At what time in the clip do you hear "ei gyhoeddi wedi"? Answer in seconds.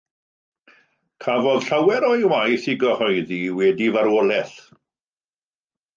2.73-3.87